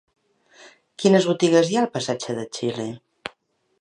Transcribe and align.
Quines 1.03 1.27
botigues 1.31 1.69
hi 1.73 1.77
ha 1.77 1.83
al 1.85 1.91
passatge 1.99 2.39
de 2.39 2.47
Xile? 2.59 2.87